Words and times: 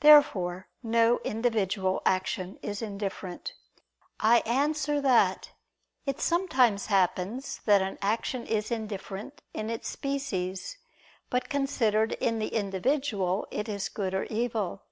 Therefore 0.00 0.68
no 0.82 1.18
individual 1.24 2.02
action 2.04 2.58
is 2.60 2.82
indifferent. 2.82 3.54
I 4.20 4.40
answer 4.40 5.00
that, 5.00 5.52
It 6.04 6.20
sometimes 6.20 6.88
happens 6.92 7.62
that 7.64 7.80
an 7.80 7.96
action 8.02 8.44
is 8.44 8.70
indifferent 8.70 9.40
in 9.54 9.70
its 9.70 9.88
species, 9.88 10.76
but 11.30 11.48
considered 11.48 12.12
in 12.20 12.38
the 12.38 12.48
individual 12.48 13.48
it 13.50 13.66
is 13.66 13.88
good 13.88 14.12
or 14.12 14.24
evil. 14.24 14.82